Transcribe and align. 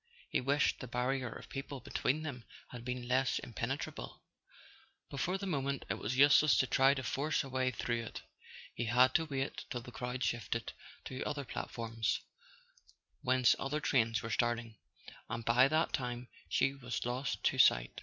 He 0.31 0.41
wished 0.41 0.79
the 0.79 0.87
barrier 0.87 1.29
of 1.29 1.47
people 1.47 1.79
between 1.79 2.23
them 2.23 2.43
had 2.69 2.83
been 2.83 3.07
less 3.07 3.37
impenetrable; 3.37 4.23
but 5.11 5.19
for 5.19 5.37
the 5.37 5.45
moment 5.45 5.85
it 5.91 5.99
was 5.99 6.17
useless 6.17 6.57
to 6.57 6.65
try 6.65 6.95
to 6.95 7.03
force 7.03 7.43
a 7.43 7.49
way 7.49 7.69
through 7.69 8.05
it. 8.05 8.23
He 8.73 8.85
had 8.85 9.13
to 9.13 9.25
wait 9.25 9.63
till 9.69 9.81
the 9.81 9.91
crowd 9.91 10.23
shifted 10.23 10.73
to 11.05 11.23
other 11.23 11.45
platforms, 11.45 12.19
whence 13.21 13.55
other 13.59 13.79
trains 13.79 14.23
were 14.23 14.31
starting, 14.31 14.75
and 15.29 15.45
by 15.45 15.67
that 15.67 15.93
time 15.93 16.29
she 16.49 16.73
was 16.73 17.05
lost 17.05 17.43
to 17.43 17.59
sight. 17.59 17.99